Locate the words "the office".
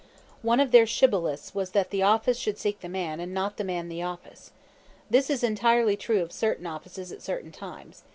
1.91-2.35, 3.87-4.51